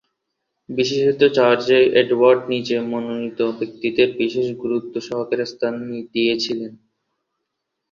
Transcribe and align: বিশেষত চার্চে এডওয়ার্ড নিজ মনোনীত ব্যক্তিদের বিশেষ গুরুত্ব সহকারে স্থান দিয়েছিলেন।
বিশেষত 0.69 1.21
চার্চে 1.35 1.77
এডওয়ার্ড 2.01 2.41
নিজ 2.51 2.67
মনোনীত 2.91 3.39
ব্যক্তিদের 3.59 4.09
বিশেষ 4.19 4.47
গুরুত্ব 4.61 4.93
সহকারে 5.07 5.45
স্থান 5.51 5.73
দিয়েছিলেন। 6.13 6.71